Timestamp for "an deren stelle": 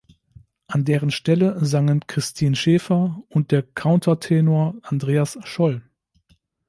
0.65-1.63